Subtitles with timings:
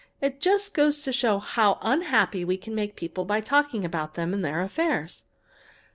[0.19, 4.33] It just goes to show how unhappy we can make people by talking about them
[4.33, 5.25] and their affairs."